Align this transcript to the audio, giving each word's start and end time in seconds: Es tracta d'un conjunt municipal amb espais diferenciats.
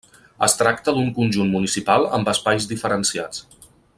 Es 0.45 0.55
tracta 0.61 0.95
d'un 0.95 1.11
conjunt 1.17 1.51
municipal 1.57 2.09
amb 2.19 2.33
espais 2.35 2.69
diferenciats. 2.75 3.49